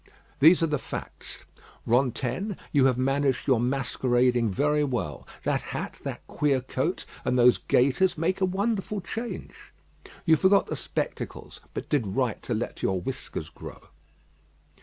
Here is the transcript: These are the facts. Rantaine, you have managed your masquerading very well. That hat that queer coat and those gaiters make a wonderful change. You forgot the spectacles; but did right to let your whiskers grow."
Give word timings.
These 0.39 0.63
are 0.63 0.73
the 0.73 0.79
facts. 0.79 1.45
Rantaine, 1.85 2.57
you 2.71 2.85
have 2.85 2.97
managed 2.97 3.45
your 3.45 3.59
masquerading 3.59 4.49
very 4.49 4.83
well. 4.83 5.27
That 5.43 5.61
hat 5.61 5.99
that 6.03 6.25
queer 6.25 6.59
coat 6.59 7.05
and 7.23 7.37
those 7.37 7.59
gaiters 7.59 8.17
make 8.17 8.41
a 8.41 8.45
wonderful 8.45 8.99
change. 9.01 9.53
You 10.25 10.37
forgot 10.37 10.65
the 10.65 10.75
spectacles; 10.75 11.61
but 11.75 11.87
did 11.87 12.07
right 12.07 12.41
to 12.41 12.55
let 12.55 12.81
your 12.81 12.99
whiskers 12.99 13.49
grow." 13.49 13.89